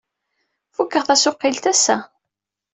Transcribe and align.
Fukeɣ 0.75 1.03
tasuqqilt 1.05 1.65
ass-a. 1.71 1.97